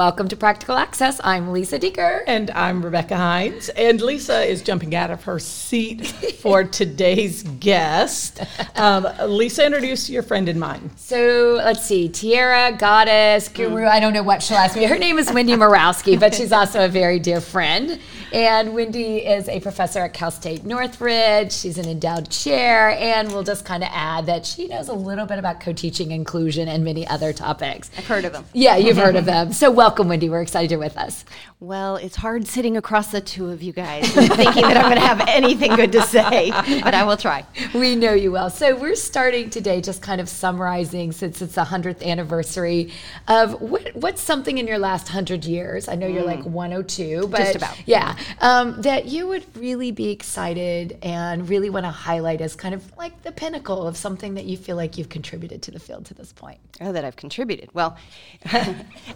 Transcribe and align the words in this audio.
welcome 0.00 0.28
to 0.28 0.34
Practical 0.34 0.78
Access. 0.78 1.20
I'm 1.22 1.52
Lisa 1.52 1.78
Dieker. 1.78 2.22
And 2.26 2.50
I'm 2.52 2.82
Rebecca 2.82 3.18
Hines. 3.18 3.68
And 3.68 4.00
Lisa 4.00 4.40
is 4.40 4.62
jumping 4.62 4.94
out 4.94 5.10
of 5.10 5.24
her 5.24 5.38
seat 5.38 6.06
for 6.40 6.64
today's 6.64 7.42
guest. 7.42 8.40
Um, 8.76 9.06
Lisa, 9.26 9.66
introduce 9.66 10.08
your 10.08 10.22
friend 10.22 10.48
in 10.48 10.58
mine. 10.58 10.90
So 10.96 11.60
let's 11.62 11.84
see 11.84 12.08
Tiara, 12.08 12.74
goddess, 12.78 13.48
guru. 13.48 13.84
I 13.84 14.00
don't 14.00 14.14
know 14.14 14.22
what 14.22 14.42
she'll 14.42 14.56
ask 14.56 14.74
me. 14.74 14.84
Her 14.84 14.96
name 14.96 15.18
is 15.18 15.30
Wendy 15.30 15.52
Murawski, 15.52 16.18
but 16.18 16.34
she's 16.34 16.50
also 16.50 16.82
a 16.82 16.88
very 16.88 17.18
dear 17.18 17.42
friend. 17.42 18.00
And 18.32 18.74
Wendy 18.74 19.18
is 19.18 19.48
a 19.48 19.58
professor 19.60 19.98
at 20.00 20.14
Cal 20.14 20.30
State 20.30 20.64
Northridge. 20.64 21.52
She's 21.52 21.78
an 21.78 21.88
endowed 21.88 22.30
chair. 22.30 22.90
And 22.90 23.28
we'll 23.32 23.42
just 23.42 23.64
kind 23.64 23.82
of 23.82 23.88
add 23.92 24.26
that 24.26 24.46
she 24.46 24.68
knows 24.68 24.88
a 24.88 24.94
little 24.94 25.26
bit 25.26 25.38
about 25.38 25.60
co 25.60 25.72
teaching, 25.72 26.12
inclusion, 26.12 26.68
and 26.68 26.84
many 26.84 27.06
other 27.08 27.32
topics. 27.32 27.90
I've 27.98 28.06
heard 28.06 28.24
of 28.24 28.32
them. 28.32 28.44
Yeah, 28.52 28.76
you've 28.76 28.96
heard 28.96 29.16
of 29.16 29.24
them. 29.24 29.52
So, 29.52 29.70
welcome, 29.70 29.89
Wendy. 29.98 30.28
We're 30.28 30.42
excited 30.42 30.70
you're 30.70 30.78
with 30.78 30.96
us. 30.96 31.24
Well, 31.58 31.96
it's 31.96 32.16
hard 32.16 32.46
sitting 32.46 32.76
across 32.76 33.10
the 33.10 33.20
two 33.20 33.50
of 33.50 33.62
you 33.62 33.72
guys 33.72 34.08
thinking 34.12 34.62
that 34.62 34.76
I'm 34.76 34.84
going 34.84 34.94
to 34.94 35.06
have 35.06 35.20
anything 35.28 35.74
good 35.76 35.92
to 35.92 36.02
say, 36.02 36.50
but 36.82 36.94
I 36.94 37.04
will 37.04 37.16
try. 37.16 37.44
We 37.74 37.96
know 37.96 38.14
you 38.14 38.32
well. 38.32 38.48
So, 38.48 38.74
we're 38.76 38.94
starting 38.94 39.50
today 39.50 39.80
just 39.80 40.00
kind 40.00 40.20
of 40.20 40.28
summarizing, 40.28 41.12
since 41.12 41.42
it's 41.42 41.56
the 41.56 41.64
100th 41.64 42.02
anniversary, 42.02 42.92
of 43.28 43.60
what, 43.60 43.94
what's 43.94 44.22
something 44.22 44.56
in 44.58 44.66
your 44.66 44.78
last 44.78 45.08
100 45.08 45.44
years. 45.44 45.88
I 45.88 45.96
know 45.96 46.06
you're 46.06 46.24
like 46.24 46.44
102, 46.44 47.26
but 47.28 47.38
Just 47.38 47.56
about. 47.56 47.76
yeah, 47.86 48.16
um, 48.40 48.80
that 48.82 49.06
you 49.06 49.26
would 49.28 49.44
really 49.56 49.90
be 49.90 50.10
excited 50.10 50.98
and 51.02 51.48
really 51.48 51.68
want 51.68 51.84
to 51.84 51.90
highlight 51.90 52.40
as 52.40 52.56
kind 52.56 52.74
of 52.74 52.96
like 52.96 53.22
the 53.22 53.32
pinnacle 53.32 53.86
of 53.86 53.96
something 53.96 54.34
that 54.34 54.44
you 54.44 54.56
feel 54.56 54.76
like 54.76 54.96
you've 54.96 55.08
contributed 55.10 55.62
to 55.62 55.70
the 55.70 55.80
field 55.80 56.06
to 56.06 56.14
this 56.14 56.32
point. 56.32 56.58
Oh, 56.80 56.92
that 56.92 57.04
I've 57.04 57.16
contributed. 57.16 57.68
Well, 57.74 57.98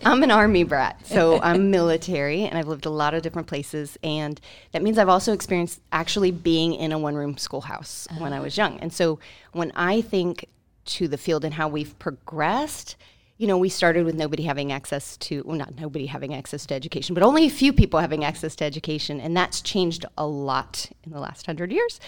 I'm 0.04 0.22
an 0.22 0.30
army 0.30 0.63
brat, 0.66 1.06
so 1.06 1.40
I'm 1.42 1.70
military, 1.70 2.42
and 2.42 2.58
I've 2.58 2.68
lived 2.68 2.86
a 2.86 2.90
lot 2.90 3.14
of 3.14 3.22
different 3.22 3.48
places, 3.48 3.98
and 4.02 4.40
that 4.72 4.82
means 4.82 4.98
I've 4.98 5.08
also 5.08 5.32
experienced 5.32 5.80
actually 5.92 6.30
being 6.30 6.74
in 6.74 6.92
a 6.92 6.98
one-room 6.98 7.36
schoolhouse 7.38 8.06
when 8.18 8.32
I 8.32 8.40
was 8.40 8.56
young. 8.56 8.78
And 8.80 8.92
so 8.92 9.18
when 9.52 9.72
I 9.74 10.00
think 10.00 10.48
to 10.86 11.08
the 11.08 11.18
field 11.18 11.44
and 11.44 11.54
how 11.54 11.68
we've 11.68 11.98
progressed, 11.98 12.96
you 13.36 13.46
know, 13.46 13.58
we 13.58 13.68
started 13.68 14.04
with 14.04 14.14
nobody 14.14 14.44
having 14.44 14.70
access 14.70 15.16
to, 15.16 15.42
well, 15.44 15.56
not 15.56 15.78
nobody 15.78 16.06
having 16.06 16.34
access 16.34 16.66
to 16.66 16.74
education, 16.74 17.14
but 17.14 17.22
only 17.22 17.46
a 17.46 17.50
few 17.50 17.72
people 17.72 18.00
having 18.00 18.24
access 18.24 18.54
to 18.56 18.64
education, 18.64 19.20
and 19.20 19.36
that's 19.36 19.60
changed 19.60 20.06
a 20.16 20.26
lot 20.26 20.90
in 21.04 21.12
the 21.12 21.20
last 21.20 21.46
hundred 21.46 21.72
years. 21.72 22.00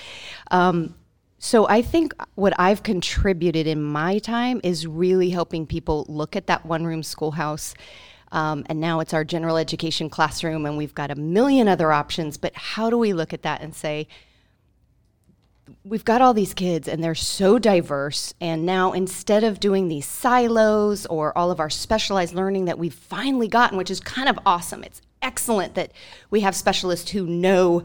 Um, 0.51 0.95
so 1.39 1.69
I 1.69 1.83
think 1.83 2.15
what 2.35 2.55
I've 2.59 2.83
contributed 2.83 3.67
in 3.67 3.83
my 3.83 4.19
time 4.19 4.61
is 4.65 4.87
really 4.87 5.31
helping 5.31 5.67
people 5.67 6.07
look 6.09 6.35
at 6.35 6.47
that 6.47 6.65
one 6.65 6.85
room 6.85 7.03
schoolhouse. 7.03 7.75
Um, 8.33 8.65
and 8.69 8.81
now 8.81 9.01
it's 9.01 9.15
our 9.15 9.25
general 9.25 9.57
education 9.57 10.11
classroom, 10.11 10.67
and 10.67 10.77
we've 10.77 10.95
got 10.95 11.11
a 11.11 11.15
million 11.15 11.69
other 11.69 11.93
options. 11.93 12.37
But 12.37 12.55
how 12.55 12.91
do 12.91 12.99
we 12.99 13.13
look 13.13 13.33
at 13.33 13.43
that 13.43 13.61
and 13.61 13.75
say, 13.75 14.09
we've 15.85 16.05
got 16.05 16.21
all 16.21 16.35
these 16.35 16.55
kids 16.55 16.87
and 16.87 17.03
they're 17.03 17.15
so 17.15 17.59
diverse 17.59 18.35
and 18.41 18.65
now 18.65 18.93
instead 18.93 19.43
of 19.43 19.59
doing 19.59 19.89
these 19.89 20.07
silos 20.07 21.07
or 21.07 21.37
all 21.37 21.51
of 21.51 21.59
our 21.59 21.71
specialized 21.71 22.35
learning 22.35 22.67
that 22.67 22.79
we've 22.79 22.95
finally 22.95 23.49
gotten 23.49 23.77
which 23.77 23.91
is 23.91 23.99
kind 24.01 24.29
of 24.29 24.39
awesome 24.47 24.85
it's 24.85 25.03
excellent 25.23 25.75
that 25.75 25.91
we 26.31 26.41
have 26.41 26.55
specialists 26.55 27.11
who 27.11 27.27
know 27.27 27.83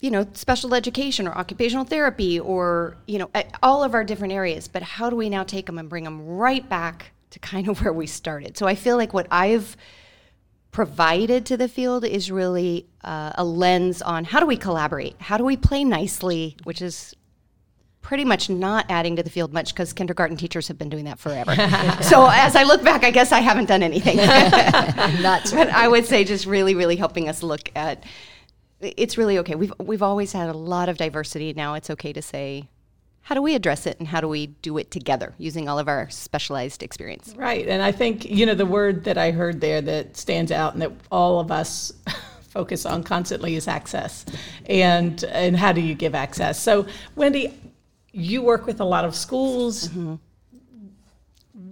you 0.00 0.10
know 0.10 0.26
special 0.32 0.74
education 0.74 1.26
or 1.26 1.36
occupational 1.36 1.84
therapy 1.84 2.40
or 2.40 2.96
you 3.06 3.18
know 3.18 3.30
all 3.62 3.82
of 3.82 3.94
our 3.94 4.04
different 4.04 4.32
areas 4.32 4.68
but 4.68 4.82
how 4.82 5.10
do 5.10 5.16
we 5.16 5.28
now 5.28 5.44
take 5.44 5.66
them 5.66 5.78
and 5.78 5.88
bring 5.88 6.04
them 6.04 6.26
right 6.26 6.66
back 6.68 7.12
to 7.30 7.38
kind 7.38 7.68
of 7.68 7.80
where 7.82 7.92
we 7.92 8.06
started. 8.06 8.56
So 8.56 8.66
i 8.66 8.74
feel 8.74 8.96
like 8.96 9.12
what 9.12 9.26
i've 9.30 9.76
provided 10.70 11.46
to 11.46 11.56
the 11.56 11.68
field 11.68 12.04
is 12.04 12.30
really 12.30 12.86
uh, 13.02 13.32
a 13.36 13.44
lens 13.44 14.02
on 14.02 14.24
how 14.24 14.38
do 14.38 14.46
we 14.46 14.56
collaborate? 14.56 15.16
How 15.20 15.38
do 15.38 15.44
we 15.44 15.56
play 15.56 15.82
nicely? 15.82 16.56
Which 16.64 16.82
is 16.82 17.14
pretty 18.02 18.24
much 18.24 18.48
not 18.48 18.86
adding 18.88 19.16
to 19.16 19.22
the 19.22 19.30
field 19.30 19.52
much 19.52 19.74
because 19.74 19.92
kindergarten 19.92 20.36
teachers 20.36 20.68
have 20.68 20.78
been 20.78 20.88
doing 20.88 21.04
that 21.04 21.18
forever. 21.18 21.54
So 22.02 22.26
as 22.30 22.54
i 22.56 22.62
look 22.62 22.82
back 22.82 23.04
i 23.04 23.10
guess 23.10 23.32
i 23.32 23.40
haven't 23.40 23.66
done 23.66 23.82
anything. 23.82 24.16
Not 25.22 25.50
but 25.52 25.68
i 25.68 25.88
would 25.88 26.06
say 26.06 26.24
just 26.24 26.46
really 26.46 26.74
really 26.74 26.96
helping 26.96 27.28
us 27.28 27.42
look 27.42 27.70
at 27.74 28.04
it's 28.80 29.18
really 29.18 29.38
okay. 29.38 29.54
We've 29.54 29.72
we've 29.78 30.02
always 30.02 30.32
had 30.32 30.48
a 30.48 30.56
lot 30.56 30.88
of 30.88 30.96
diversity. 30.96 31.52
Now 31.52 31.74
it's 31.74 31.90
okay 31.90 32.12
to 32.12 32.22
say 32.22 32.68
how 33.28 33.34
do 33.34 33.42
we 33.42 33.54
address 33.54 33.84
it 33.84 33.98
and 33.98 34.08
how 34.08 34.22
do 34.22 34.26
we 34.26 34.46
do 34.46 34.78
it 34.78 34.90
together 34.90 35.34
using 35.36 35.68
all 35.68 35.78
of 35.78 35.86
our 35.86 36.08
specialized 36.08 36.82
experience 36.82 37.34
Right. 37.36 37.68
And 37.68 37.82
I 37.82 37.92
think, 37.92 38.24
you 38.24 38.46
know, 38.46 38.54
the 38.54 38.64
word 38.64 39.04
that 39.04 39.18
I 39.18 39.32
heard 39.32 39.60
there 39.60 39.82
that 39.82 40.16
stands 40.16 40.50
out 40.50 40.72
and 40.72 40.80
that 40.80 40.92
all 41.12 41.38
of 41.38 41.50
us 41.50 41.92
focus 42.48 42.86
on 42.86 43.04
constantly 43.04 43.54
is 43.54 43.68
access. 43.68 44.24
And 44.64 45.22
and 45.24 45.58
how 45.58 45.72
do 45.72 45.82
you 45.82 45.94
give 45.94 46.14
access? 46.14 46.58
So, 46.58 46.86
Wendy, 47.16 47.52
you 48.12 48.40
work 48.40 48.64
with 48.64 48.80
a 48.80 48.84
lot 48.84 49.04
of 49.04 49.14
schools. 49.14 49.88
Mm-hmm. 49.88 50.14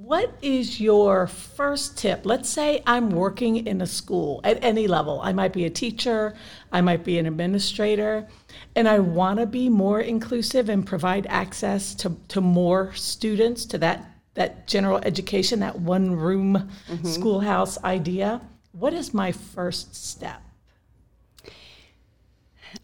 What 0.06 0.38
is 0.40 0.80
your 0.80 1.26
first 1.26 1.98
tip? 1.98 2.20
Let's 2.22 2.48
say 2.48 2.80
I'm 2.86 3.10
working 3.10 3.66
in 3.66 3.80
a 3.80 3.88
school 3.88 4.40
at 4.44 4.62
any 4.62 4.86
level. 4.86 5.20
I 5.20 5.32
might 5.32 5.52
be 5.52 5.64
a 5.64 5.70
teacher, 5.70 6.36
I 6.70 6.80
might 6.80 7.02
be 7.02 7.18
an 7.18 7.26
administrator, 7.26 8.28
and 8.76 8.86
I 8.86 9.00
want 9.00 9.40
to 9.40 9.46
be 9.46 9.68
more 9.68 10.00
inclusive 10.00 10.68
and 10.68 10.86
provide 10.86 11.26
access 11.26 11.92
to, 11.96 12.16
to 12.28 12.40
more 12.40 12.94
students 12.94 13.66
to 13.66 13.78
that, 13.78 14.08
that 14.34 14.68
general 14.68 15.00
education, 15.02 15.58
that 15.58 15.80
one 15.80 16.14
room 16.14 16.70
mm-hmm. 16.88 17.04
schoolhouse 17.04 17.82
idea. 17.82 18.40
What 18.70 18.92
is 18.92 19.12
my 19.12 19.32
first 19.32 19.96
step? 19.96 20.40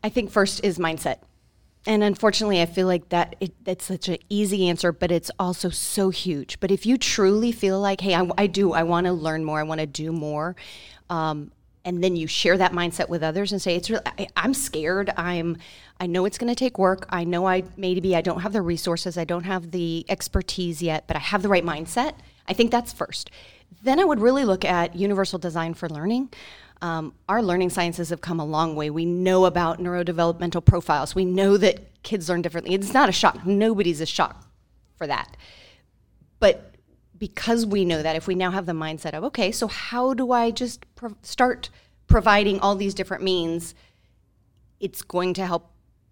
I 0.02 0.08
think 0.08 0.32
first 0.32 0.64
is 0.64 0.76
mindset. 0.76 1.18
And 1.86 2.04
unfortunately, 2.04 2.62
I 2.62 2.66
feel 2.66 2.86
like 2.86 3.08
that 3.08 3.34
it, 3.40 3.52
that's 3.64 3.84
such 3.84 4.08
an 4.08 4.18
easy 4.28 4.68
answer, 4.68 4.92
but 4.92 5.10
it's 5.10 5.30
also 5.38 5.68
so 5.68 6.10
huge. 6.10 6.60
But 6.60 6.70
if 6.70 6.86
you 6.86 6.96
truly 6.96 7.50
feel 7.50 7.80
like, 7.80 8.00
hey, 8.00 8.14
I, 8.14 8.28
I 8.38 8.46
do, 8.46 8.72
I 8.72 8.84
want 8.84 9.06
to 9.06 9.12
learn 9.12 9.44
more, 9.44 9.58
I 9.58 9.64
want 9.64 9.80
to 9.80 9.86
do 9.86 10.12
more, 10.12 10.54
um, 11.10 11.50
and 11.84 12.02
then 12.02 12.14
you 12.14 12.28
share 12.28 12.56
that 12.58 12.72
mindset 12.72 13.08
with 13.08 13.24
others 13.24 13.50
and 13.50 13.60
say, 13.60 13.74
it's 13.74 13.90
really, 13.90 14.04
I, 14.06 14.28
I'm 14.36 14.54
scared. 14.54 15.12
I'm, 15.16 15.56
I 15.98 16.06
know 16.06 16.24
it's 16.24 16.38
going 16.38 16.52
to 16.52 16.54
take 16.54 16.78
work. 16.78 17.06
I 17.10 17.24
know 17.24 17.46
I 17.46 17.64
maybe 17.76 18.14
I 18.14 18.20
don't 18.20 18.40
have 18.42 18.52
the 18.52 18.62
resources, 18.62 19.18
I 19.18 19.24
don't 19.24 19.44
have 19.44 19.72
the 19.72 20.06
expertise 20.08 20.80
yet, 20.82 21.08
but 21.08 21.16
I 21.16 21.20
have 21.20 21.42
the 21.42 21.48
right 21.48 21.64
mindset. 21.64 22.14
I 22.46 22.52
think 22.52 22.70
that's 22.70 22.92
first. 22.92 23.30
Then 23.82 23.98
I 23.98 24.04
would 24.04 24.20
really 24.20 24.44
look 24.44 24.64
at 24.64 24.94
universal 24.94 25.38
design 25.40 25.74
for 25.74 25.88
learning. 25.88 26.30
Um, 26.82 27.14
our 27.28 27.42
learning 27.42 27.70
sciences 27.70 28.10
have 28.10 28.20
come 28.20 28.40
a 28.40 28.44
long 28.44 28.74
way. 28.74 28.90
We 28.90 29.06
know 29.06 29.44
about 29.44 29.78
neurodevelopmental 29.78 30.64
profiles. 30.64 31.14
We 31.14 31.24
know 31.24 31.56
that 31.56 32.02
kids 32.02 32.28
learn 32.28 32.42
differently. 32.42 32.74
It's 32.74 32.92
not 32.92 33.08
a 33.08 33.12
shock. 33.12 33.46
Nobody's 33.46 34.00
a 34.00 34.06
shock 34.06 34.44
for 34.96 35.06
that. 35.06 35.36
But 36.40 36.74
because 37.16 37.64
we 37.64 37.84
know 37.84 38.02
that, 38.02 38.16
if 38.16 38.26
we 38.26 38.34
now 38.34 38.50
have 38.50 38.66
the 38.66 38.72
mindset 38.72 39.14
of, 39.14 39.22
okay, 39.22 39.52
so 39.52 39.68
how 39.68 40.12
do 40.12 40.32
I 40.32 40.50
just 40.50 40.84
pro- 40.96 41.16
start 41.22 41.70
providing 42.08 42.58
all 42.58 42.74
these 42.74 42.94
different 42.94 43.22
means? 43.22 43.76
It's 44.80 45.02
going 45.02 45.34
to 45.34 45.46
help 45.46 45.70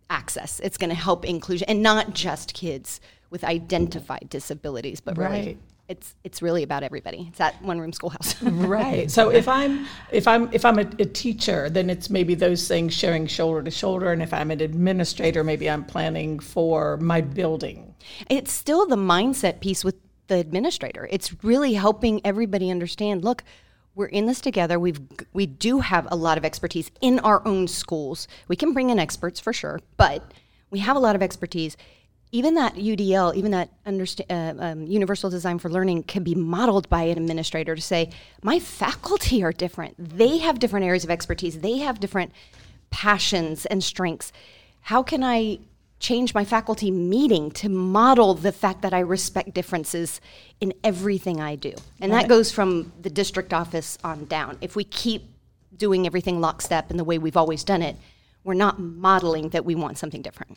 access. 0.08 0.60
It's 0.60 0.78
going 0.78 0.91
to 0.91 0.97
help 0.97 1.25
inclusion, 1.25 1.66
and 1.69 1.82
not 1.82 2.14
just 2.14 2.54
kids 2.54 3.00
with 3.28 3.42
identified 3.42 4.28
disabilities, 4.31 5.00
but 5.00 5.19
really, 5.19 5.41
Right. 5.41 5.58
It's 5.90 6.14
it's 6.22 6.40
really 6.40 6.62
about 6.62 6.84
everybody. 6.84 7.26
It's 7.28 7.38
that 7.38 7.60
one 7.62 7.80
room 7.80 7.92
schoolhouse. 7.92 8.40
Right. 8.70 9.10
So 9.10 9.30
if 9.30 9.48
I'm 9.48 9.86
if 10.12 10.28
I'm 10.28 10.48
if 10.52 10.64
I'm 10.64 10.78
a, 10.78 10.88
a 11.00 11.04
teacher, 11.04 11.68
then 11.68 11.90
it's 11.90 12.08
maybe 12.08 12.34
those 12.36 12.68
things 12.68 12.94
sharing 12.94 13.26
shoulder 13.26 13.62
to 13.62 13.70
shoulder, 13.70 14.12
and 14.12 14.22
if 14.22 14.32
I'm 14.32 14.50
an 14.52 14.60
administrator, 14.60 15.42
maybe 15.42 15.69
I'm 15.69 15.84
planning 15.84 16.38
for 16.38 16.96
my 16.98 17.20
building. 17.20 17.94
it's 18.28 18.52
still 18.52 18.87
the 18.87 18.96
mindset 18.96 19.60
piece 19.60 19.84
with 19.84 19.96
the 20.28 20.37
administrator. 20.37 21.08
It's 21.10 21.42
really 21.42 21.75
helping 21.75 22.20
everybody 22.25 22.70
understand. 22.70 23.25
Look, 23.25 23.43
we're 23.96 24.06
in 24.06 24.26
this 24.26 24.40
together. 24.40 24.78
We've 24.78 25.00
we 25.32 25.46
do 25.46 25.81
have 25.81 26.06
a 26.10 26.16
lot 26.16 26.38
of 26.38 26.44
expertise 26.44 26.90
in 27.00 27.19
our 27.20 27.44
own 27.46 27.66
schools. 27.66 28.28
We 28.46 28.54
can 28.54 28.72
bring 28.72 28.90
in 28.90 29.00
experts 29.00 29.40
for 29.40 29.52
sure, 29.52 29.81
but 29.96 30.32
we 30.70 30.78
have 30.78 30.96
a 30.96 31.00
lot 31.00 31.16
of 31.16 31.22
expertise. 31.22 31.76
Even 32.32 32.55
that 32.55 32.77
UDL, 32.77 33.35
even 33.35 33.50
that 33.50 33.71
uh, 34.31 34.55
um, 34.62 34.87
universal 34.87 35.31
design 35.31 35.59
for 35.59 35.69
learning, 35.69 36.05
can 36.05 36.23
be 36.23 36.35
modeled 36.35 36.88
by 36.88 37.03
an 37.03 37.19
administrator 37.19 37.75
to 37.75 37.82
say, 37.82 38.11
my 38.43 38.61
faculty 38.61 39.43
are 39.43 39.53
different. 39.53 39.97
They 39.99 40.38
have 40.38 40.61
different 40.61 40.87
areas 40.87 41.03
of 41.03 41.11
expertise. 41.11 41.59
They 41.59 41.79
have 41.79 41.99
different 41.99 42.32
passions 42.91 43.67
and 43.67 43.82
strengths. 43.82 44.32
How 44.82 45.03
can 45.03 45.25
I 45.25 45.59
change 45.99 46.32
my 46.32 46.44
faculty 46.44 46.91
meeting 46.91 47.50
to 47.50 47.69
model 47.69 48.35
the 48.35 48.53
fact 48.53 48.82
that 48.82 48.94
I 48.94 49.00
respect 49.00 49.53
differences 49.53 50.21
in 50.61 50.73
everything 50.85 51.41
I 51.41 51.56
do? 51.56 51.75
And 52.00 52.12
that 52.12 52.29
goes 52.29 52.53
from 52.53 52.93
the 53.03 53.11
district 53.11 53.53
office 53.53 53.99
on 54.05 54.27
down. 54.27 54.56
If 54.61 54.77
we 54.77 54.85
keep 54.85 55.25
doing 55.77 56.06
everything 56.06 56.41
lockstep 56.41 56.91
in 56.91 56.97
the 56.97 57.05
way 57.05 57.19
we've 57.19 57.37
always 57.37 57.65
done 57.65 57.82
it, 57.82 57.97
we're 58.44 58.55
not 58.55 58.79
modeling 58.79 59.50
that 59.50 59.65
we 59.65 59.75
want 59.75 59.99
something 59.99 60.23
different. 60.23 60.56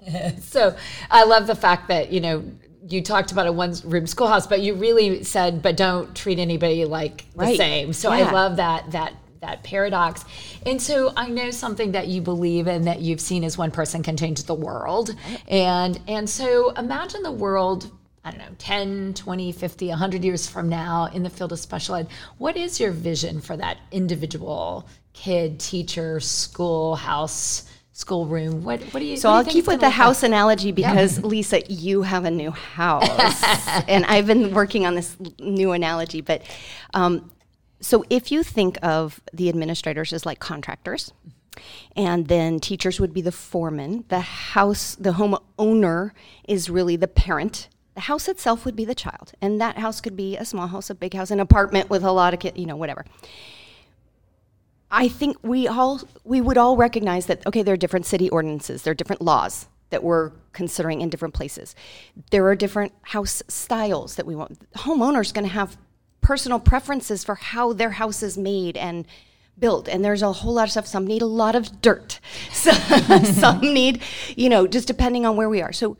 So 0.40 0.76
I 1.10 1.24
love 1.24 1.46
the 1.46 1.54
fact 1.54 1.88
that, 1.88 2.10
you 2.12 2.20
know, 2.20 2.44
you 2.88 3.02
talked 3.02 3.32
about 3.32 3.46
a 3.46 3.52
one 3.52 3.74
room 3.84 4.06
schoolhouse, 4.06 4.46
but 4.46 4.60
you 4.60 4.74
really 4.74 5.22
said, 5.24 5.62
but 5.62 5.76
don't 5.76 6.14
treat 6.16 6.38
anybody 6.38 6.84
like 6.84 7.24
the 7.36 7.54
same. 7.56 7.92
So 7.92 8.12
Yeah. 8.12 8.28
I 8.28 8.32
love 8.32 8.56
that 8.56 8.90
that 8.92 9.14
that 9.40 9.62
paradox. 9.62 10.24
And 10.66 10.80
so 10.80 11.12
I 11.16 11.28
know 11.28 11.50
something 11.50 11.92
that 11.92 12.08
you 12.08 12.20
believe 12.20 12.66
in 12.66 12.84
that 12.86 13.00
you've 13.00 13.20
seen 13.20 13.44
is 13.44 13.56
one 13.56 13.70
person 13.70 14.02
can 14.02 14.16
change 14.16 14.42
the 14.44 14.54
world. 14.54 15.14
And 15.46 16.00
and 16.08 16.28
so 16.28 16.70
imagine 16.70 17.22
the 17.22 17.32
world 17.32 17.90
I 18.24 18.30
don't 18.30 18.40
know, 18.40 18.56
10, 18.58 19.14
20, 19.14 19.52
50, 19.52 19.88
100 19.88 20.24
years 20.24 20.46
from 20.46 20.68
now 20.68 21.06
in 21.06 21.22
the 21.22 21.30
field 21.30 21.52
of 21.52 21.58
special 21.58 21.94
ed. 21.94 22.08
What 22.36 22.56
is 22.56 22.78
your 22.78 22.90
vision 22.90 23.40
for 23.40 23.56
that 23.56 23.78
individual 23.90 24.86
kid, 25.14 25.58
teacher, 25.58 26.20
school, 26.20 26.94
house, 26.96 27.64
schoolroom? 27.98 28.62
What 28.62 28.80
what 28.92 29.00
do 29.00 29.04
you 29.04 29.16
So 29.16 29.28
do 29.28 29.32
you 29.32 29.38
I'll 29.38 29.44
keep 29.44 29.66
with 29.66 29.80
the 29.80 29.86
like? 29.86 29.94
house 29.94 30.22
analogy 30.22 30.70
because 30.70 31.22
Lisa, 31.22 31.62
you 31.68 32.02
have 32.02 32.24
a 32.24 32.30
new 32.30 32.52
house, 32.52 33.42
and 33.88 34.04
I've 34.06 34.26
been 34.26 34.54
working 34.54 34.86
on 34.86 34.94
this 34.94 35.16
new 35.40 35.72
analogy. 35.72 36.20
But 36.20 36.42
um, 36.94 37.30
so 37.80 38.04
if 38.08 38.30
you 38.30 38.42
think 38.44 38.78
of 38.82 39.20
the 39.32 39.48
administrators 39.48 40.12
as 40.12 40.24
like 40.24 40.38
contractors, 40.38 41.12
and 41.96 42.28
then 42.28 42.60
teachers 42.60 43.00
would 43.00 43.12
be 43.12 43.20
the 43.20 43.32
foreman, 43.32 44.04
the 44.08 44.20
house, 44.20 44.94
the 44.94 45.14
home 45.14 45.36
owner 45.58 46.14
is 46.46 46.70
really 46.70 46.94
the 46.96 47.08
parent. 47.08 47.68
The 47.94 48.02
house 48.02 48.28
itself 48.28 48.64
would 48.64 48.76
be 48.76 48.84
the 48.84 48.94
child, 48.94 49.32
and 49.42 49.60
that 49.60 49.76
house 49.76 50.00
could 50.00 50.14
be 50.16 50.36
a 50.36 50.44
small 50.44 50.68
house, 50.68 50.88
a 50.88 50.94
big 50.94 51.14
house, 51.14 51.32
an 51.32 51.40
apartment 51.40 51.90
with 51.90 52.04
a 52.04 52.12
lot 52.12 52.32
of 52.32 52.38
kids, 52.38 52.56
you 52.56 52.66
know, 52.66 52.76
whatever. 52.76 53.04
I 54.90 55.08
think 55.08 55.36
we 55.42 55.68
all 55.68 56.00
we 56.24 56.40
would 56.40 56.58
all 56.58 56.76
recognize 56.76 57.26
that 57.26 57.46
okay, 57.46 57.62
there 57.62 57.74
are 57.74 57.78
different 57.78 58.06
city 58.06 58.28
ordinances, 58.30 58.82
there 58.82 58.92
are 58.92 58.94
different 58.94 59.22
laws 59.22 59.68
that 59.90 60.02
we're 60.02 60.32
considering 60.52 61.00
in 61.00 61.08
different 61.08 61.34
places. 61.34 61.74
There 62.30 62.46
are 62.46 62.54
different 62.54 62.92
house 63.02 63.42
styles 63.48 64.16
that 64.16 64.26
we 64.26 64.36
want. 64.36 64.58
Homeowner's 64.74 65.32
going 65.32 65.46
to 65.46 65.52
have 65.52 65.78
personal 66.20 66.60
preferences 66.60 67.24
for 67.24 67.36
how 67.36 67.72
their 67.72 67.92
house 67.92 68.22
is 68.22 68.36
made 68.36 68.76
and 68.76 69.06
built 69.58 69.88
and 69.88 70.04
there's 70.04 70.22
a 70.22 70.32
whole 70.32 70.54
lot 70.54 70.64
of 70.64 70.70
stuff 70.70 70.86
some 70.86 71.06
need 71.06 71.22
a 71.22 71.26
lot 71.26 71.56
of 71.56 71.80
dirt 71.80 72.20
so, 72.52 72.70
some 73.24 73.60
need 73.60 74.00
you 74.36 74.48
know 74.48 74.66
just 74.66 74.86
depending 74.86 75.26
on 75.26 75.36
where 75.36 75.48
we 75.48 75.60
are 75.60 75.72
so 75.72 75.96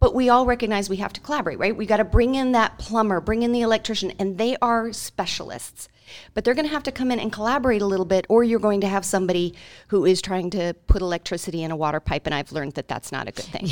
but 0.00 0.14
we 0.14 0.28
all 0.28 0.46
recognize 0.46 0.88
we 0.88 0.96
have 0.96 1.12
to 1.14 1.20
collaborate, 1.20 1.58
right? 1.58 1.76
We 1.76 1.86
got 1.86 1.96
to 1.96 2.04
bring 2.04 2.34
in 2.34 2.52
that 2.52 2.78
plumber, 2.78 3.20
bring 3.20 3.42
in 3.42 3.52
the 3.52 3.62
electrician, 3.62 4.12
and 4.18 4.38
they 4.38 4.56
are 4.62 4.92
specialists. 4.92 5.88
But 6.32 6.44
they're 6.44 6.54
going 6.54 6.66
to 6.66 6.72
have 6.72 6.84
to 6.84 6.92
come 6.92 7.10
in 7.10 7.20
and 7.20 7.32
collaborate 7.32 7.82
a 7.82 7.86
little 7.86 8.06
bit, 8.06 8.24
or 8.28 8.42
you're 8.42 8.60
going 8.60 8.80
to 8.80 8.88
have 8.88 9.04
somebody 9.04 9.54
who 9.88 10.06
is 10.06 10.22
trying 10.22 10.50
to 10.50 10.74
put 10.86 11.02
electricity 11.02 11.62
in 11.62 11.70
a 11.70 11.76
water 11.76 12.00
pipe, 12.00 12.26
and 12.26 12.34
I've 12.34 12.52
learned 12.52 12.74
that 12.74 12.88
that's 12.88 13.12
not 13.12 13.28
a 13.28 13.32
good 13.32 13.44
thing. 13.44 13.68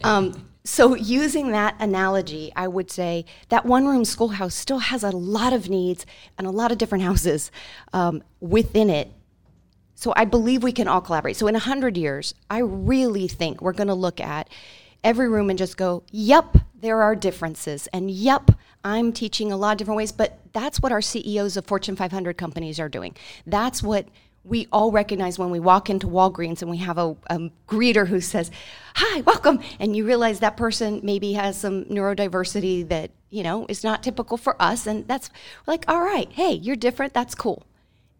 um, 0.04 0.48
so, 0.64 0.94
using 0.94 1.50
that 1.52 1.74
analogy, 1.80 2.52
I 2.54 2.68
would 2.68 2.88
say 2.88 3.24
that 3.48 3.66
one 3.66 3.88
room 3.88 4.04
schoolhouse 4.04 4.54
still 4.54 4.78
has 4.78 5.02
a 5.02 5.10
lot 5.10 5.52
of 5.52 5.68
needs 5.68 6.06
and 6.38 6.46
a 6.46 6.50
lot 6.50 6.70
of 6.70 6.78
different 6.78 7.02
houses 7.10 7.50
um, 7.92 8.22
within 8.40 8.88
it 8.90 9.10
so 10.02 10.12
I 10.16 10.24
believe 10.24 10.64
we 10.64 10.72
can 10.72 10.88
all 10.88 11.00
collaborate. 11.00 11.36
So 11.36 11.46
in 11.46 11.54
100 11.54 11.96
years, 11.96 12.34
I 12.50 12.58
really 12.58 13.28
think 13.28 13.62
we're 13.62 13.72
going 13.72 13.86
to 13.86 13.94
look 13.94 14.20
at 14.20 14.50
every 15.04 15.28
room 15.28 15.50
and 15.50 15.58
just 15.58 15.76
go, 15.76 16.02
yep, 16.10 16.56
there 16.80 17.02
are 17.02 17.14
differences. 17.14 17.86
And 17.88 18.10
yep, 18.10 18.50
I'm 18.84 19.12
teaching 19.12 19.52
a 19.52 19.56
lot 19.56 19.72
of 19.72 19.78
different 19.78 19.96
ways, 19.96 20.12
but 20.12 20.38
that's 20.52 20.80
what 20.80 20.92
our 20.92 21.02
CEOs 21.02 21.56
of 21.56 21.66
Fortune 21.66 21.96
500 21.96 22.36
companies 22.36 22.80
are 22.80 22.88
doing. 22.88 23.16
That's 23.46 23.82
what 23.82 24.06
we 24.44 24.66
all 24.72 24.90
recognize 24.90 25.38
when 25.38 25.50
we 25.50 25.60
walk 25.60 25.88
into 25.88 26.08
Walgreens 26.08 26.62
and 26.62 26.70
we 26.70 26.78
have 26.78 26.98
a, 26.98 27.16
a 27.28 27.50
greeter 27.68 28.08
who 28.08 28.20
says, 28.20 28.50
Hi, 28.96 29.20
welcome. 29.20 29.60
And 29.78 29.96
you 29.96 30.04
realize 30.04 30.40
that 30.40 30.56
person 30.56 31.00
maybe 31.02 31.34
has 31.34 31.56
some 31.56 31.84
neurodiversity 31.84 32.88
that, 32.88 33.12
you 33.30 33.42
know, 33.42 33.66
is 33.68 33.84
not 33.84 34.02
typical 34.02 34.36
for 34.36 34.60
us. 34.60 34.86
And 34.86 35.06
that's 35.06 35.30
like, 35.66 35.84
all 35.86 36.02
right, 36.02 36.30
hey, 36.32 36.52
you're 36.52 36.76
different. 36.76 37.14
That's 37.14 37.34
cool. 37.34 37.64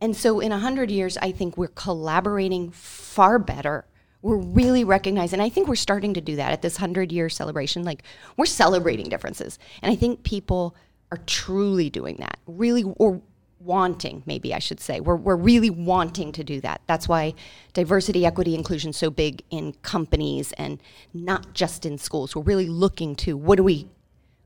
And 0.00 0.16
so 0.16 0.40
in 0.40 0.50
100 0.50 0.90
years, 0.90 1.16
I 1.18 1.32
think 1.32 1.56
we're 1.56 1.68
collaborating 1.68 2.70
far 2.70 3.38
better. 3.38 3.84
We're 4.22 4.36
really 4.36 4.84
recognizing, 4.84 5.40
and 5.40 5.44
I 5.44 5.48
think 5.48 5.68
we're 5.68 5.74
starting 5.74 6.14
to 6.14 6.20
do 6.20 6.36
that 6.36 6.52
at 6.52 6.62
this 6.62 6.76
100 6.76 7.12
year 7.12 7.28
celebration. 7.28 7.82
Like, 7.82 8.04
we're 8.36 8.46
celebrating 8.46 9.08
differences. 9.08 9.58
And 9.82 9.92
I 9.92 9.96
think 9.96 10.22
people 10.22 10.76
are 11.10 11.18
truly 11.26 11.90
doing 11.90 12.16
that, 12.20 12.38
really, 12.46 12.84
or 12.96 13.20
wanting, 13.64 14.22
maybe 14.26 14.54
I 14.54 14.58
should 14.58 14.80
say. 14.80 15.00
We're, 15.00 15.16
we're 15.16 15.36
really 15.36 15.70
wanting 15.70 16.32
to 16.32 16.44
do 16.44 16.60
that. 16.62 16.80
That's 16.86 17.08
why 17.08 17.34
diversity, 17.72 18.26
equity, 18.26 18.54
inclusion 18.54 18.90
is 18.90 18.96
so 18.96 19.10
big 19.10 19.42
in 19.50 19.72
companies 19.82 20.52
and 20.52 20.80
not 21.14 21.52
just 21.54 21.86
in 21.86 21.98
schools. 21.98 22.34
We're 22.34 22.42
really 22.42 22.68
looking 22.68 23.14
to 23.16 23.36
what 23.36 23.56
do 23.56 23.62
we, 23.62 23.88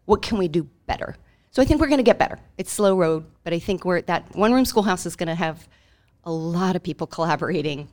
what 0.04 0.22
can 0.22 0.38
we 0.38 0.48
do 0.48 0.68
better? 0.86 1.16
So 1.50 1.62
I 1.62 1.64
think 1.64 1.80
we're 1.80 1.88
going 1.88 1.98
to 1.98 2.04
get 2.04 2.18
better. 2.18 2.38
It's 2.58 2.72
slow 2.72 2.98
road, 2.98 3.24
but 3.42 3.52
I 3.52 3.58
think 3.58 3.84
we're 3.84 4.02
that 4.02 4.34
one 4.36 4.52
room 4.52 4.64
schoolhouse 4.64 5.06
is 5.06 5.16
going 5.16 5.28
to 5.28 5.34
have 5.34 5.66
a 6.24 6.32
lot 6.32 6.76
of 6.76 6.82
people 6.82 7.06
collaborating 7.06 7.88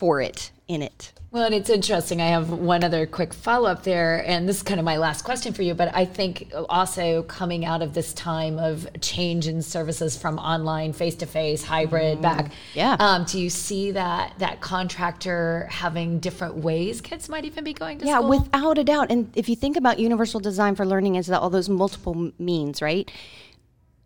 for 0.00 0.22
it 0.22 0.50
in 0.66 0.80
it. 0.80 1.12
Well, 1.30 1.44
and 1.44 1.54
it's 1.54 1.70
interesting. 1.70 2.20
I 2.20 2.28
have 2.28 2.50
one 2.50 2.82
other 2.82 3.06
quick 3.06 3.32
follow 3.34 3.68
up 3.70 3.84
there, 3.84 4.24
and 4.26 4.48
this 4.48 4.56
is 4.56 4.62
kind 4.64 4.80
of 4.80 4.84
my 4.84 4.96
last 4.96 5.22
question 5.24 5.52
for 5.52 5.62
you. 5.62 5.74
But 5.74 5.94
I 5.94 6.04
think 6.04 6.50
also 6.68 7.22
coming 7.24 7.64
out 7.64 7.82
of 7.82 7.92
this 7.94 8.12
time 8.14 8.58
of 8.58 8.88
change 9.00 9.46
in 9.46 9.62
services 9.62 10.16
from 10.18 10.38
online, 10.38 10.92
face 10.92 11.14
to 11.16 11.26
face, 11.26 11.62
hybrid, 11.62 12.20
back, 12.20 12.50
yeah. 12.74 12.96
Um, 12.98 13.24
do 13.26 13.38
you 13.38 13.50
see 13.50 13.92
that 13.92 14.32
that 14.38 14.60
contractor 14.60 15.68
having 15.70 16.18
different 16.18 16.56
ways 16.56 17.00
kids 17.00 17.28
might 17.28 17.44
even 17.44 17.62
be 17.62 17.74
going 17.74 17.98
to 17.98 18.06
Yeah, 18.06 18.18
school? 18.18 18.30
without 18.30 18.78
a 18.78 18.82
doubt. 18.84 19.12
And 19.12 19.30
if 19.36 19.48
you 19.48 19.54
think 19.54 19.76
about 19.76 19.98
universal 20.00 20.40
design 20.40 20.74
for 20.74 20.84
learning 20.86 21.14
is 21.14 21.26
that 21.28 21.40
all 21.40 21.50
those 21.50 21.68
multiple 21.68 22.32
means, 22.40 22.80
right? 22.82 23.08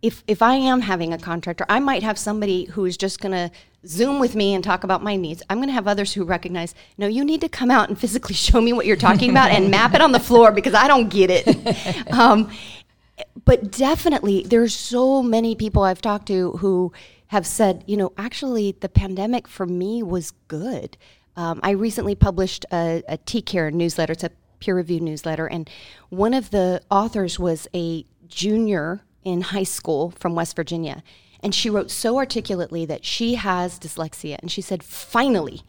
If 0.03 0.25
if 0.27 0.43
I 0.43 0.57
am 0.57 0.81
having 0.83 1.15
a 1.15 1.19
contractor, 1.19 1.65
I 1.71 1.79
might 1.81 2.03
have 2.03 2.19
somebody 2.19 2.65
who 2.67 2.85
is 2.85 2.99
just 2.99 3.21
going 3.21 3.33
to 3.33 3.51
Zoom 3.87 4.19
with 4.19 4.35
me 4.35 4.55
and 4.55 4.63
talk 4.63 4.85
about 4.85 5.03
my 5.03 5.17
needs. 5.17 5.43
I'm 5.49 5.59
going 5.59 5.69
to 5.69 5.75
have 5.75 5.89
others 5.89 6.13
who 6.13 6.25
recognize, 6.25 6.75
no, 6.97 7.07
you 7.07 7.25
need 7.25 7.41
to 7.43 7.49
come 7.49 7.71
out 7.71 7.89
and 7.89 7.99
physically 7.99 8.35
show 8.47 8.61
me 8.61 8.73
what 8.73 8.87
you're 8.87 8.97
talking 8.97 9.31
about 9.31 9.51
and 9.51 9.71
map 9.71 9.95
it 9.95 10.01
on 10.01 10.13
the 10.13 10.21
floor 10.21 10.53
because 10.53 10.75
I 10.75 10.89
don't 10.89 11.09
get 11.09 11.31
it. 11.31 12.05
Um, 12.15 12.51
but 13.45 13.71
definitely, 13.71 14.45
there's 14.45 14.75
so 14.75 15.23
many 15.23 15.55
people 15.55 15.83
I've 15.83 16.01
talked 16.01 16.27
to 16.29 16.53
who 16.53 16.93
have 17.29 17.47
said, 17.47 17.85
you 17.87 17.97
know, 17.97 18.13
actually, 18.17 18.77
the 18.81 18.89
pandemic 18.89 19.49
for 19.49 19.67
me 19.67 20.03
was 20.03 20.33
good. 20.49 20.97
Um, 21.37 21.61
I 21.63 21.71
recently 21.71 22.15
published 22.15 22.65
a, 22.73 23.03
a 23.09 23.17
T-Care 23.19 23.71
newsletter. 23.71 24.13
It's 24.13 24.25
a 24.25 24.31
peer-reviewed 24.61 25.03
newsletter, 25.03 25.47
and 25.47 25.69
one 26.09 26.35
of 26.35 26.51
the 26.51 26.83
authors 26.91 27.39
was 27.39 27.67
a 27.75 28.07
junior 28.29 29.03
in 29.25 29.41
high 29.41 29.65
school 29.65 30.11
from 30.19 30.35
West 30.35 30.55
Virginia, 30.57 31.03
and 31.45 31.55
she 31.55 31.71
wrote 31.71 31.91
so 31.91 32.17
articulately 32.17 32.87
that 32.87 33.05
she 33.05 33.37
has 33.37 33.79
dyslexia, 33.79 34.39
and 34.41 34.51
she 34.51 34.63
said, 34.63 34.83
finally. 34.83 35.63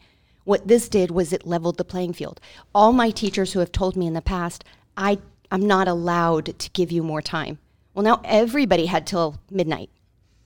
What 0.44 0.68
this 0.68 0.88
did 0.88 1.10
was 1.10 1.32
it 1.32 1.44
leveled 1.44 1.76
the 1.76 1.84
playing 1.84 2.12
field. 2.12 2.40
All 2.72 2.92
my 2.92 3.10
teachers 3.10 3.52
who 3.52 3.58
have 3.58 3.72
told 3.72 3.96
me 3.96 4.06
in 4.06 4.14
the 4.14 4.22
past, 4.22 4.64
I, 4.96 5.18
I'm 5.50 5.66
not 5.66 5.88
allowed 5.88 6.56
to 6.58 6.70
give 6.70 6.92
you 6.92 7.02
more 7.02 7.20
time. 7.20 7.58
Well, 7.94 8.04
now 8.04 8.20
everybody 8.24 8.86
had 8.86 9.08
till 9.08 9.40
midnight 9.50 9.90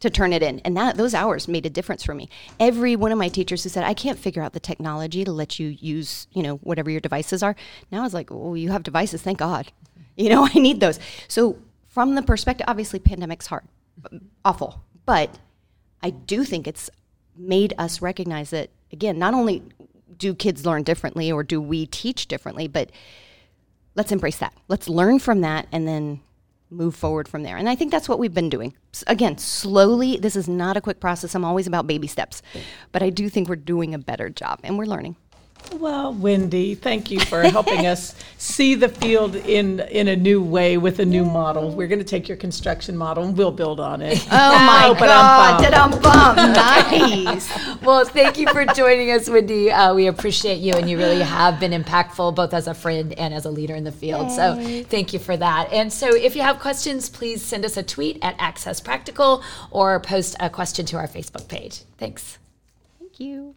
to 0.00 0.08
turn 0.08 0.32
it 0.32 0.42
in. 0.42 0.60
And 0.60 0.76
that 0.76 0.96
those 0.96 1.14
hours 1.14 1.48
made 1.48 1.66
a 1.66 1.70
difference 1.70 2.02
for 2.02 2.14
me. 2.14 2.28
Every 2.58 2.96
one 2.96 3.12
of 3.12 3.18
my 3.18 3.28
teachers 3.28 3.62
who 3.62 3.68
said, 3.68 3.84
I 3.84 3.94
can't 3.94 4.18
figure 4.18 4.42
out 4.42 4.54
the 4.54 4.60
technology 4.60 5.24
to 5.24 5.32
let 5.32 5.58
you 5.58 5.68
use, 5.68 6.26
you 6.32 6.42
know, 6.42 6.56
whatever 6.56 6.90
your 6.90 7.00
devices 7.00 7.42
are. 7.42 7.54
Now 7.92 8.04
it's 8.04 8.14
like, 8.14 8.32
oh, 8.32 8.54
you 8.54 8.70
have 8.70 8.82
devices, 8.82 9.22
thank 9.22 9.38
God. 9.38 9.70
You 10.16 10.28
know, 10.28 10.46
I 10.52 10.58
need 10.58 10.80
those. 10.80 10.98
So 11.28 11.56
from 11.88 12.14
the 12.14 12.20
perspective, 12.20 12.66
obviously 12.68 12.98
pandemic's 12.98 13.46
hard, 13.46 13.64
awful. 14.44 14.84
But 15.10 15.40
I 16.04 16.10
do 16.10 16.44
think 16.44 16.68
it's 16.68 16.88
made 17.36 17.74
us 17.78 18.00
recognize 18.00 18.50
that 18.50 18.70
again, 18.92 19.18
not 19.18 19.34
only 19.34 19.60
do 20.16 20.36
kids 20.36 20.64
learn 20.64 20.84
differently 20.84 21.32
or 21.32 21.42
do 21.42 21.60
we 21.60 21.86
teach 21.86 22.28
differently, 22.28 22.68
but 22.68 22.92
let's 23.96 24.12
embrace 24.12 24.38
that. 24.38 24.54
Let's 24.68 24.88
learn 24.88 25.18
from 25.18 25.40
that 25.40 25.66
and 25.72 25.88
then 25.88 26.20
move 26.70 26.94
forward 26.94 27.26
from 27.26 27.42
there. 27.42 27.56
And 27.56 27.68
I 27.68 27.74
think 27.74 27.90
that's 27.90 28.08
what 28.08 28.20
we've 28.20 28.32
been 28.32 28.50
doing. 28.50 28.72
Again, 29.08 29.36
slowly, 29.36 30.16
this 30.16 30.36
is 30.36 30.48
not 30.48 30.76
a 30.76 30.80
quick 30.80 31.00
process. 31.00 31.34
I'm 31.34 31.44
always 31.44 31.66
about 31.66 31.88
baby 31.88 32.06
steps. 32.06 32.40
But 32.92 33.02
I 33.02 33.10
do 33.10 33.28
think 33.28 33.48
we're 33.48 33.56
doing 33.56 33.94
a 33.94 33.98
better 33.98 34.30
job 34.30 34.60
and 34.62 34.78
we're 34.78 34.84
learning. 34.84 35.16
Well, 35.72 36.12
Wendy, 36.12 36.74
thank 36.74 37.10
you 37.10 37.20
for 37.20 37.42
helping 37.42 37.86
us 37.86 38.14
see 38.38 38.74
the 38.74 38.88
field 38.88 39.36
in 39.36 39.80
in 39.80 40.08
a 40.08 40.16
new 40.16 40.42
way 40.42 40.76
with 40.76 40.98
a 40.98 41.04
new 41.04 41.24
model. 41.24 41.70
We're 41.70 41.86
going 41.86 42.00
to 42.00 42.04
take 42.04 42.28
your 42.28 42.36
construction 42.36 42.96
model 42.96 43.24
and 43.24 43.36
we'll 43.36 43.52
build 43.52 43.78
on 43.78 44.02
it. 44.02 44.18
Oh 44.30 44.30
my 44.30 44.92
Ba-dum-bum. 44.92 45.00
God, 45.00 45.62
da-dum-bum. 45.62 46.36
nice. 46.52 47.82
well, 47.82 48.04
thank 48.04 48.36
you 48.36 48.48
for 48.48 48.64
joining 48.66 49.10
us, 49.10 49.30
Wendy. 49.30 49.70
Uh, 49.70 49.94
we 49.94 50.08
appreciate 50.08 50.58
you, 50.58 50.74
and 50.74 50.90
you 50.90 50.98
really 50.98 51.22
have 51.22 51.60
been 51.60 51.72
impactful 51.72 52.34
both 52.34 52.52
as 52.52 52.66
a 52.66 52.74
friend 52.74 53.12
and 53.14 53.32
as 53.32 53.44
a 53.44 53.50
leader 53.50 53.74
in 53.74 53.84
the 53.84 53.92
field. 53.92 54.30
So, 54.32 54.56
thank 54.88 55.12
you 55.12 55.18
for 55.18 55.36
that. 55.36 55.72
And 55.72 55.92
so, 55.92 56.14
if 56.14 56.34
you 56.34 56.42
have 56.42 56.58
questions, 56.58 57.08
please 57.08 57.42
send 57.42 57.64
us 57.64 57.76
a 57.76 57.82
tweet 57.82 58.18
at 58.22 58.34
Access 58.38 58.80
Practical 58.80 59.42
or 59.70 60.00
post 60.00 60.36
a 60.40 60.50
question 60.50 60.84
to 60.86 60.96
our 60.96 61.06
Facebook 61.06 61.48
page. 61.48 61.82
Thanks. 61.96 62.38
Thank 62.98 63.20
you. 63.20 63.54